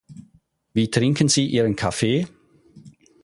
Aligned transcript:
Wie 0.73 0.89
trinken 0.89 1.27
Sie 1.29 1.45
Ihren 1.45 1.75
Kaffee? 1.75 2.25